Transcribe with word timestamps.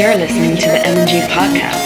You're 0.00 0.16
listening 0.16 0.56
to 0.56 0.66
the 0.70 0.78
MG 0.78 1.20
Podcast. 1.28 1.79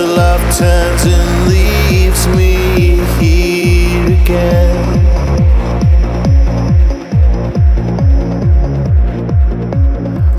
The 0.00 0.06
love 0.06 0.40
turns 0.56 1.04
and 1.04 1.48
leaves 1.50 2.26
me 2.28 2.54
here 3.20 4.06
again. 4.22 4.78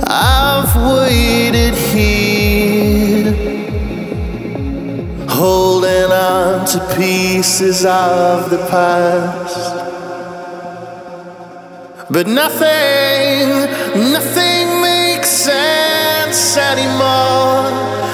I've 0.08 0.75
waited 0.75 1.75
here, 1.94 3.34
holding 5.30 6.12
on 6.12 6.65
to 6.65 6.80
pieces 6.96 7.86
of 7.86 8.50
the 8.50 8.62
past. 8.72 9.75
But 12.10 12.25
nothing, 12.25 13.48
nothing 14.12 14.82
makes 14.82 15.30
sense 15.30 16.58
anymore. 16.58 17.61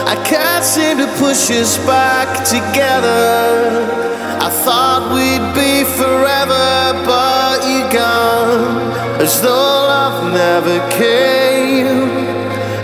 I 0.10 0.16
can't 0.24 0.64
seem 0.64 1.00
to 1.00 1.08
push 1.20 1.52
us 1.52 1.78
back 1.86 2.30
together. 2.46 4.08
I 4.40 4.50
thought 4.64 5.04
we'd 5.16 5.48
be 5.54 5.84
forever, 6.00 6.70
but 7.06 7.58
you're 7.68 7.92
gone. 7.92 9.22
As 9.22 9.42
though 9.42 9.76
love 9.92 10.32
never 10.32 10.80
came. 10.92 12.08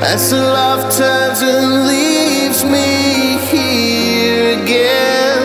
As 0.04 0.32
the 0.32 0.38
love 0.38 0.82
turns 0.98 1.42
and 1.42 1.88
leaves 1.88 2.66
me 2.66 3.38
here 3.52 4.62
again. 4.62 5.44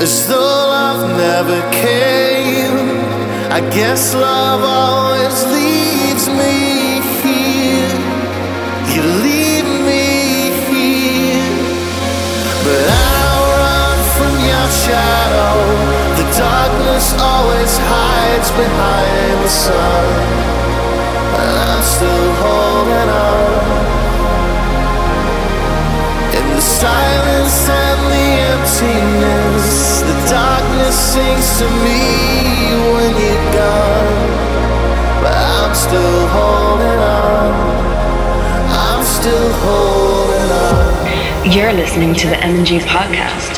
As 0.00 0.26
though 0.26 0.62
love 0.76 1.02
never 1.16 1.60
came. 1.70 2.76
I 3.52 3.60
guess 3.70 4.14
love 4.14 4.62
always 4.64 5.44
leaves 5.52 5.77
darkness 16.98 17.22
always 17.22 17.78
hides 17.78 18.50
behind 18.50 19.44
the 19.44 19.48
sun. 19.48 20.06
And 21.38 21.54
I'm 21.70 21.82
still 21.82 22.32
holding 22.42 23.08
on. 23.08 23.52
In 26.38 26.46
the 26.56 26.60
silence 26.60 27.68
and 27.68 28.00
the 28.14 28.28
emptiness, 28.50 30.00
the 30.02 30.16
darkness 30.28 30.96
sings 31.14 31.58
to 31.58 31.66
me 31.86 32.02
when 32.92 33.12
you're 33.22 33.46
gone. 33.54 34.18
But 35.22 35.34
I'm 35.34 35.74
still 35.74 36.26
holding 36.34 36.98
on. 36.98 37.52
I'm 38.74 39.04
still 39.04 39.52
holding 39.62 40.50
on. 40.50 41.52
You're 41.52 41.72
listening 41.72 42.14
to 42.14 42.26
the 42.26 42.38
M&G 42.42 42.80
Podcast. 42.80 43.57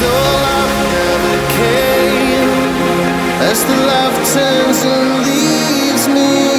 Though 0.00 0.26
love 0.46 0.74
never 0.98 1.36
came, 1.60 2.52
as 3.50 3.58
the 3.64 3.76
love 3.92 4.16
turns 4.34 4.80
and 4.84 5.08
leaves 5.26 6.08
me 6.08 6.49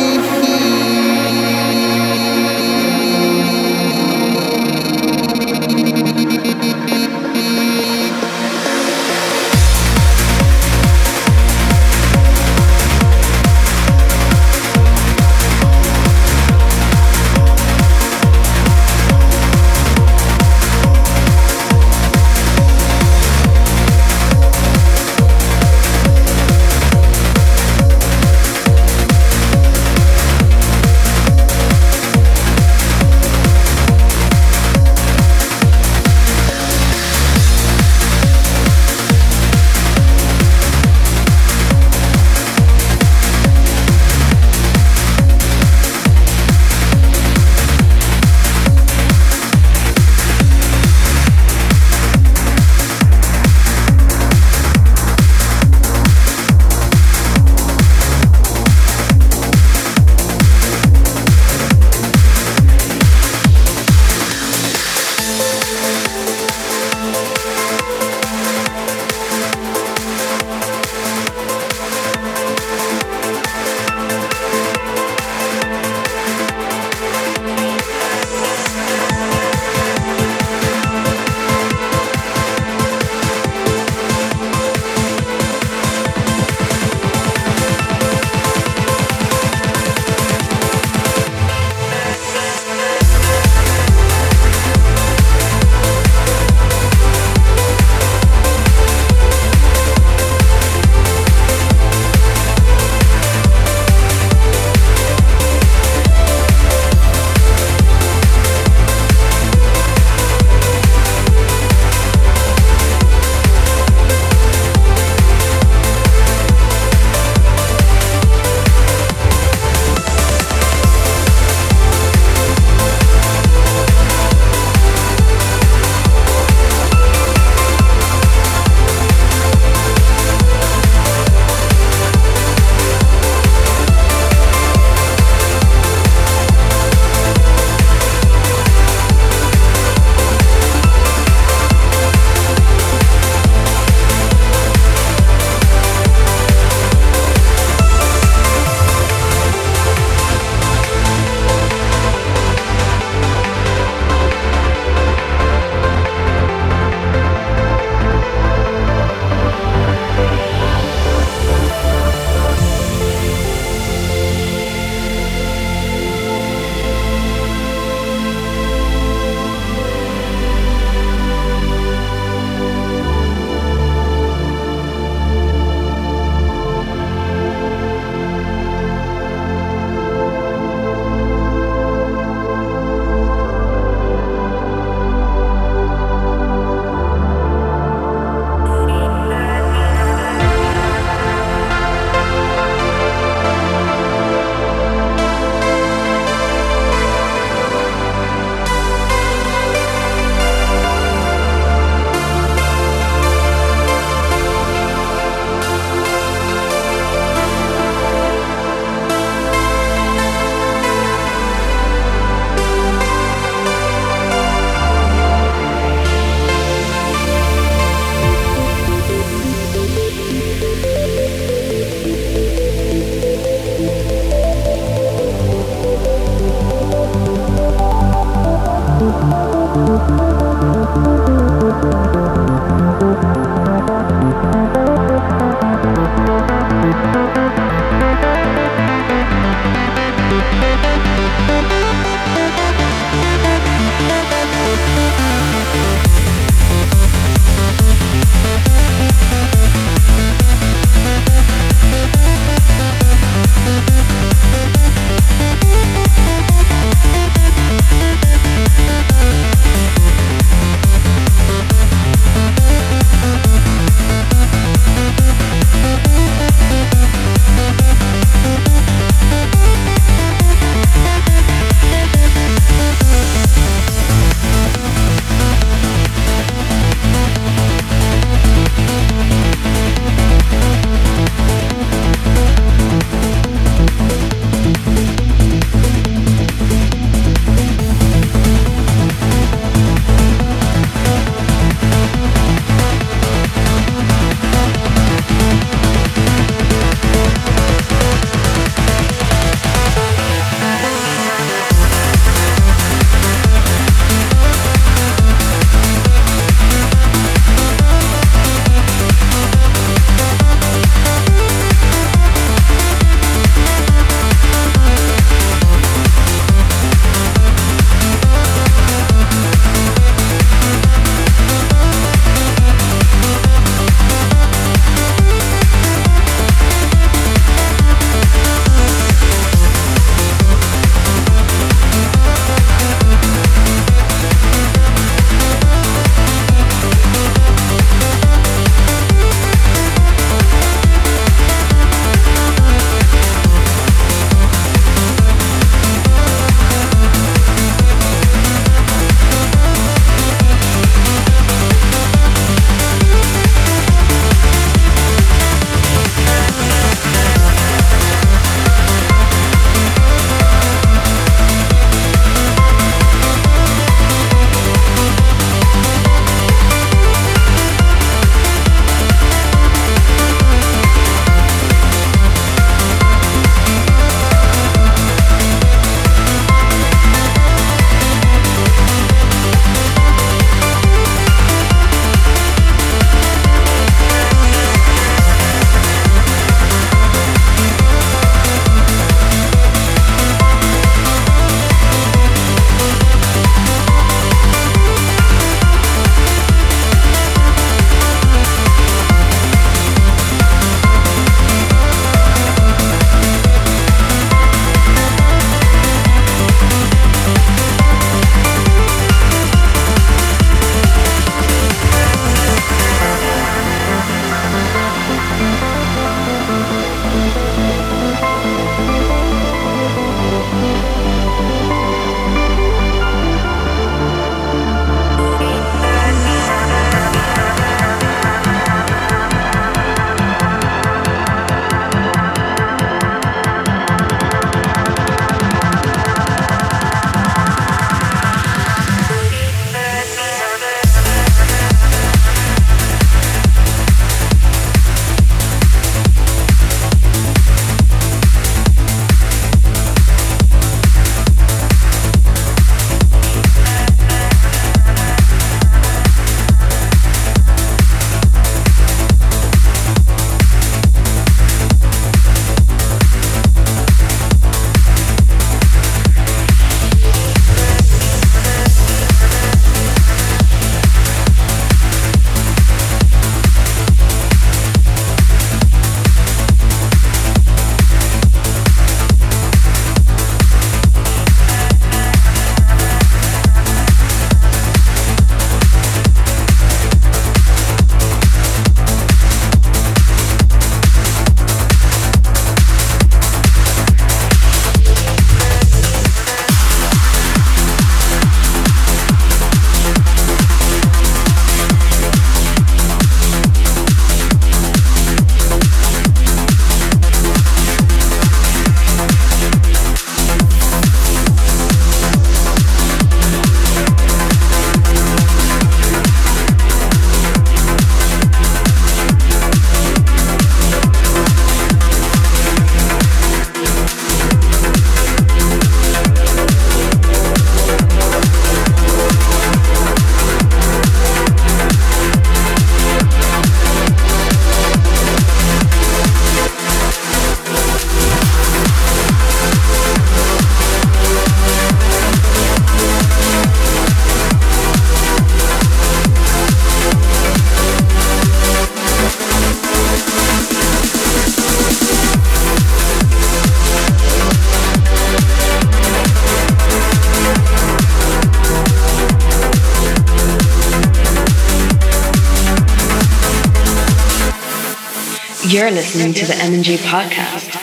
You're 565.52 565.70
listening 565.70 566.14
to 566.14 566.26
the 566.26 566.36
M&G 566.36 566.78
podcast. 566.78 567.61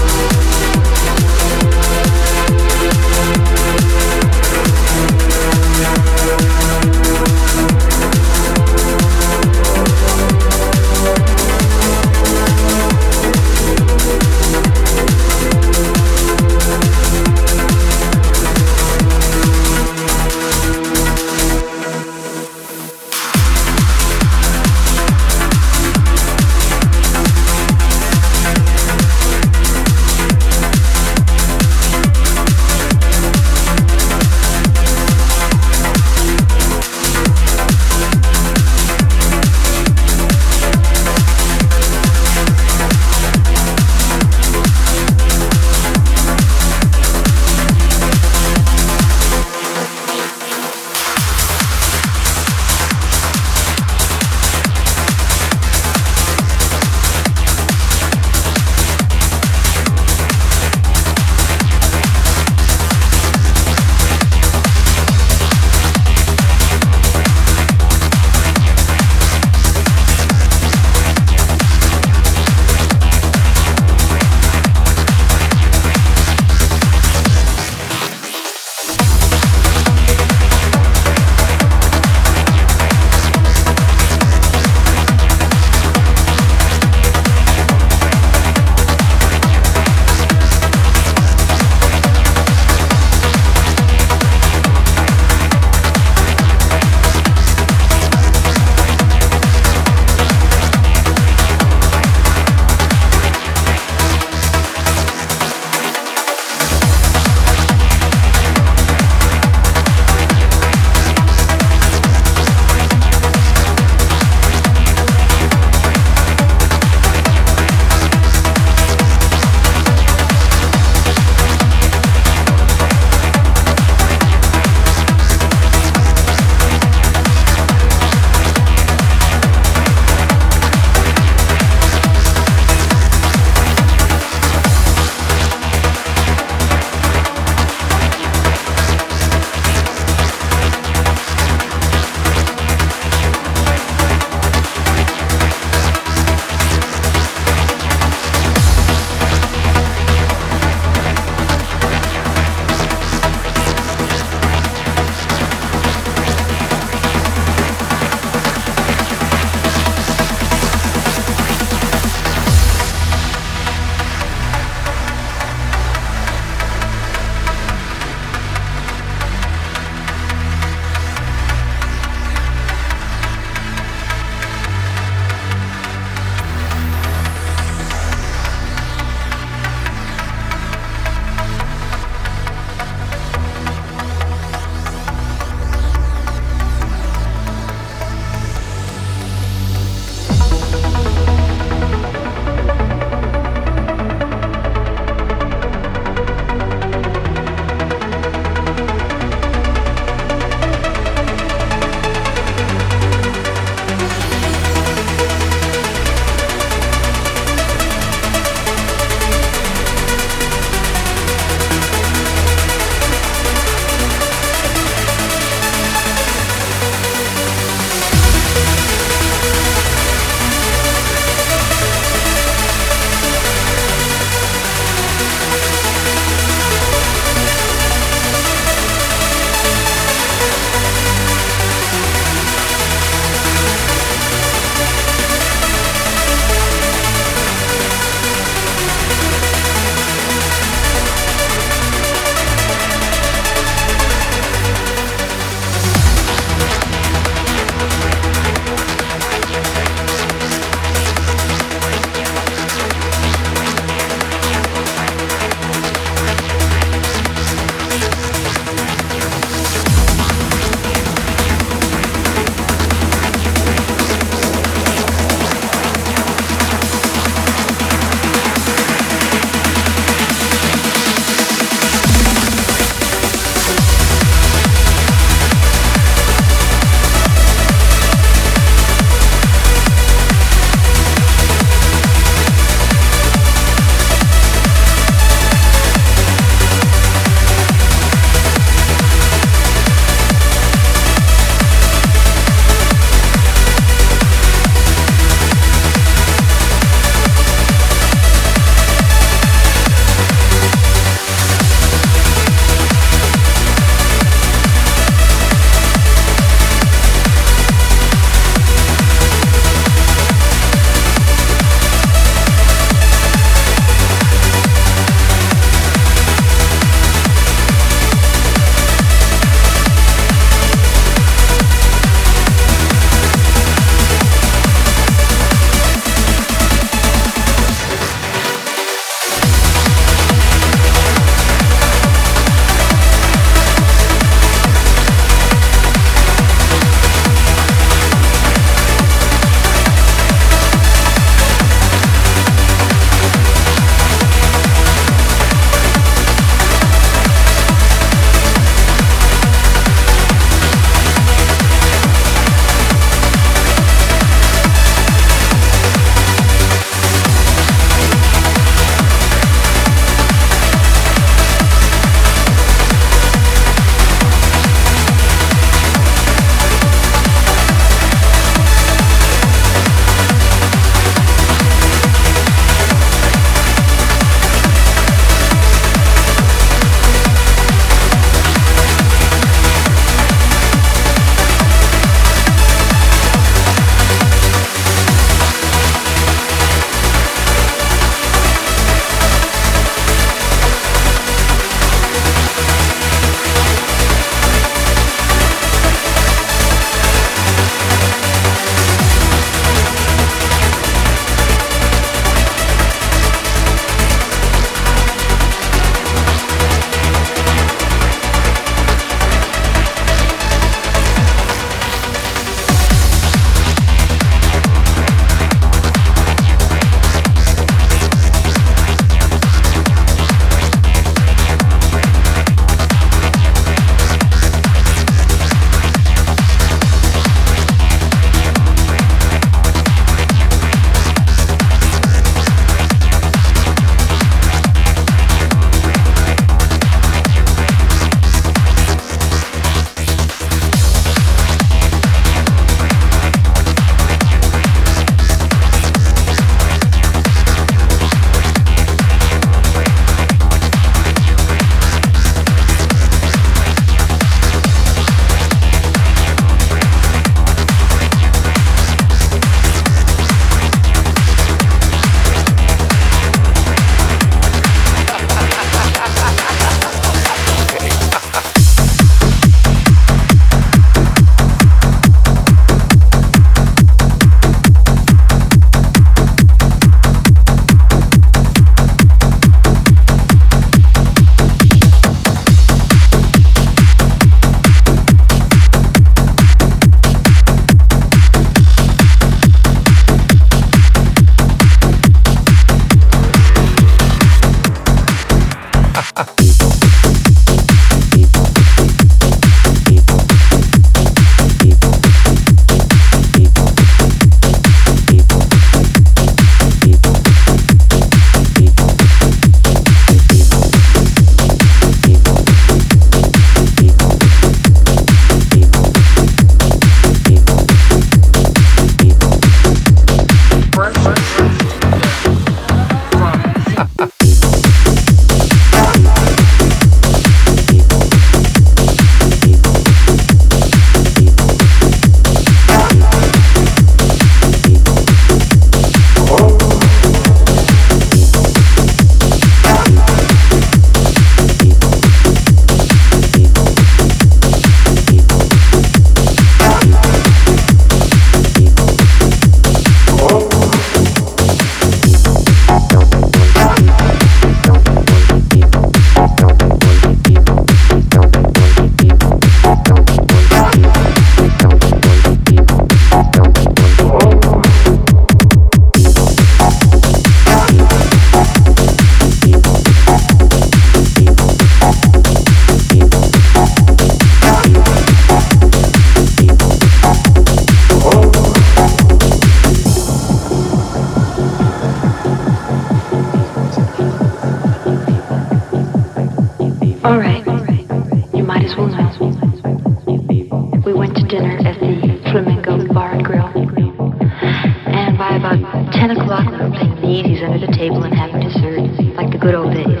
About 595.44 595.92
10 595.92 596.10
o'clock, 596.12 596.50
we 596.50 596.56
were 596.56 596.70
playing 596.70 596.94
the 596.96 597.06
easies 597.06 597.42
under 597.44 597.58
the 597.58 597.72
table 597.72 598.02
and 598.02 598.14
having 598.14 598.40
dessert, 598.40 598.80
like 599.14 599.30
the 599.30 599.36
good 599.36 599.54
old 599.54 599.74
days. 599.74 600.00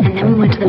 And 0.00 0.16
then 0.16 0.32
we 0.32 0.38
went 0.38 0.54
to 0.54 0.60
the 0.60 0.68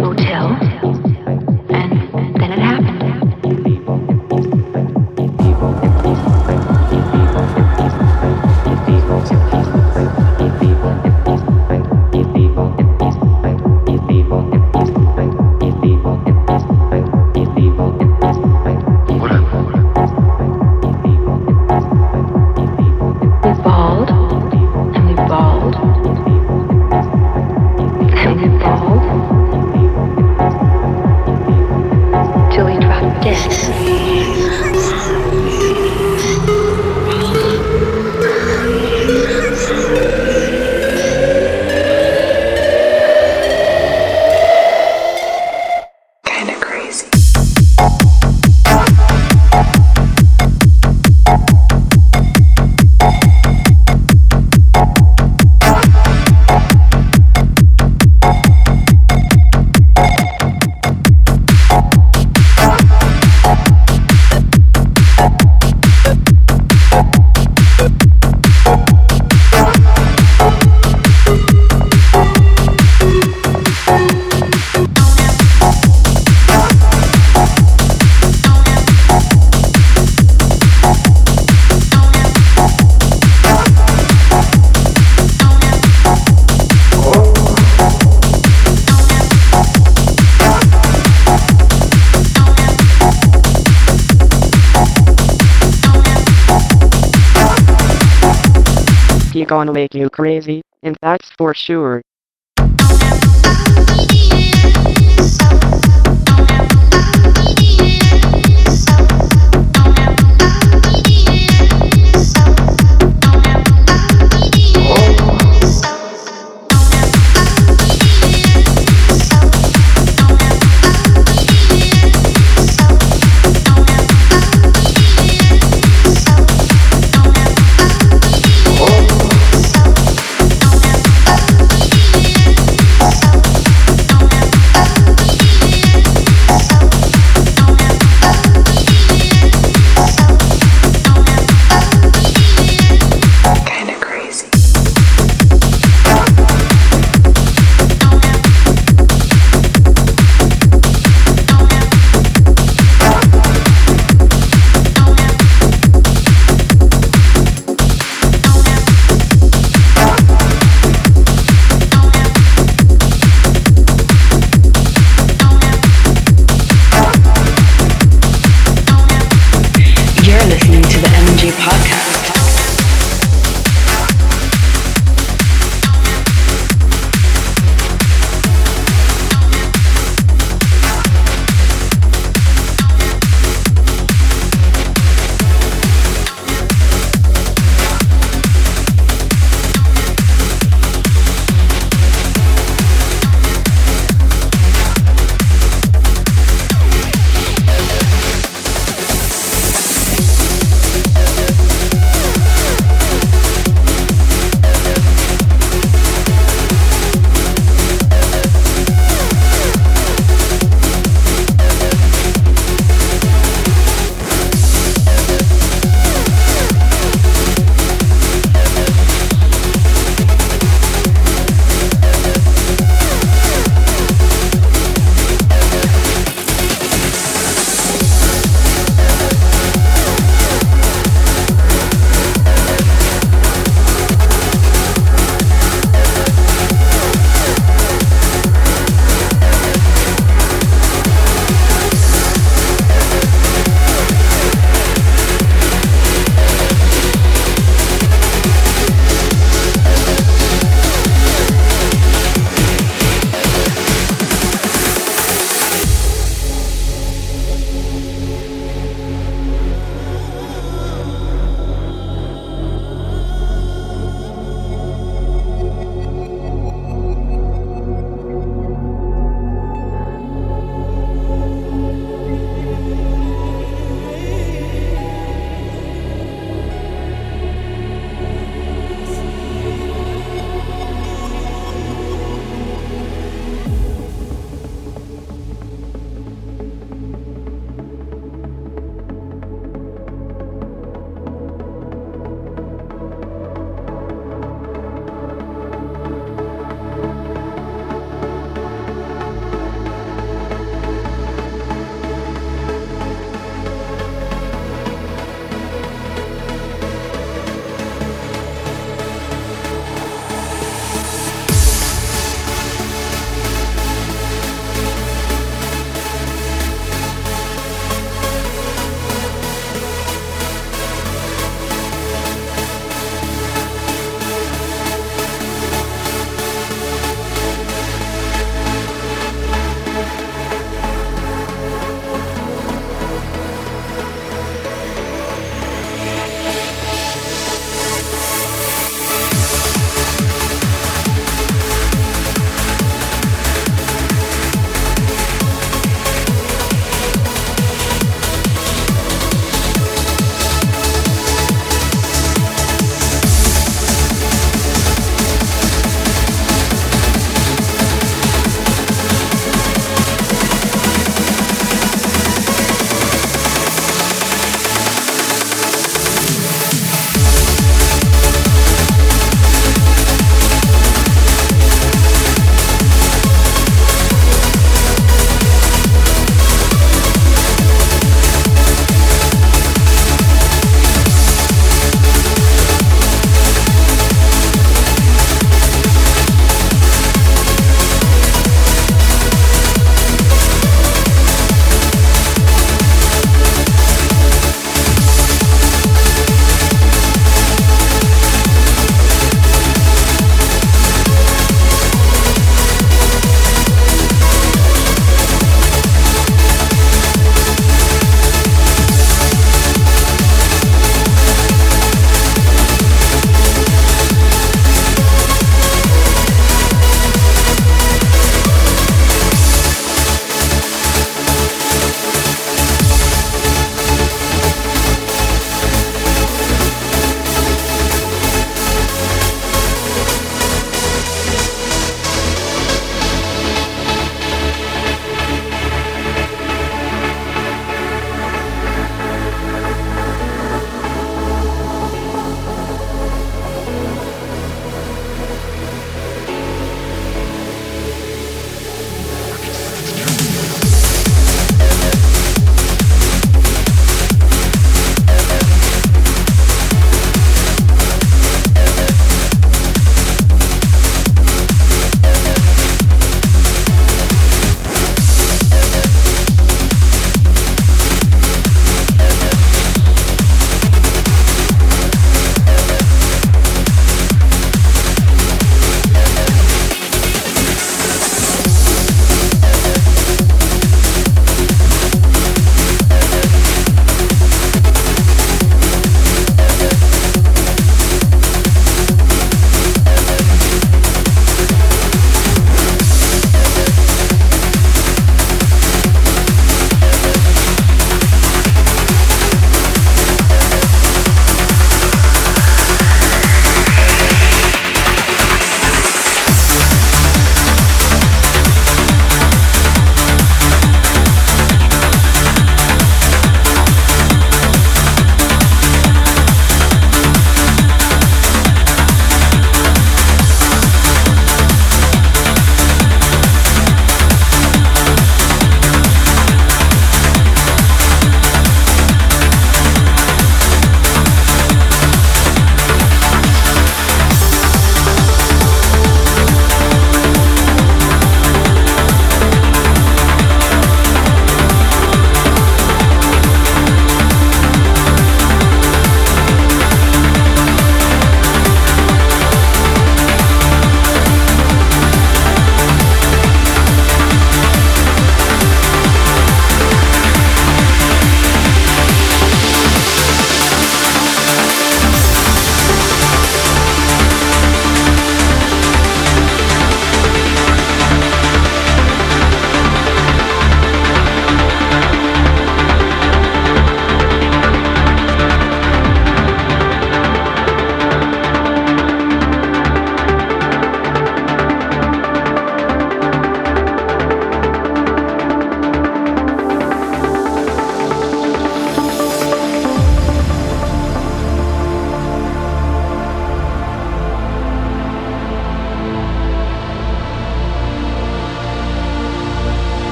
sure. 101.56 102.02